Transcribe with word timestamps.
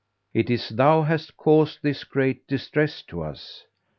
it 0.33 0.49
is 0.49 0.69
thou 0.69 1.03
hast 1.03 1.37
caused 1.37 1.77
this 1.83 2.03
great 2.03 2.47
distress 2.47 3.03
to 3.03 3.21
us!" 3.21 3.65